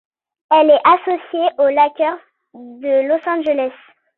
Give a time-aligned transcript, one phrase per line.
[0.49, 2.17] Elle est associée aux Lakers
[2.55, 3.71] de Los Angeles.